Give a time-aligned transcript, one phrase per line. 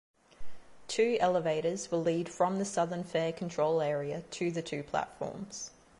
[0.87, 5.69] Two elevators will lead from the southern fare control area to the two platforms.